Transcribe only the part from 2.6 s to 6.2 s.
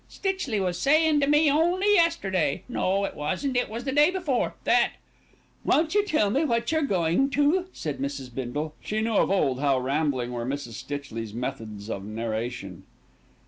no it wasn't, it was the day before, that" "Won't you